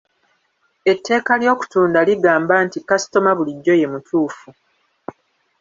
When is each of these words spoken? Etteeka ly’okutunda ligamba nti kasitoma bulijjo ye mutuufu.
Etteeka 0.91 1.31
ly’okutunda 1.41 1.99
ligamba 2.07 2.53
nti 2.65 2.79
kasitoma 2.89 3.31
bulijjo 3.37 3.73
ye 3.81 3.87
mutuufu. 3.93 4.47